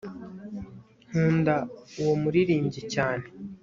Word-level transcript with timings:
nkunda 1.09 1.55
uwo 1.99 2.13
muririmbyi 2.21 2.81
cyane 2.93 3.25